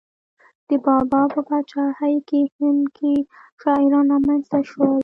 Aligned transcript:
د 0.67 0.69
بابا 0.85 1.21
په 1.33 1.41
پاچاهۍ 1.47 2.15
کې 2.29 2.41
هند 2.57 2.83
کې 2.97 3.13
شاعران 3.61 4.05
را 4.11 4.19
منځته 4.27 4.59
شول. 4.69 4.91